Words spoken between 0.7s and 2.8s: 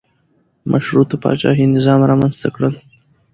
مشروطه پاچاهي نظام رامنځته کړل.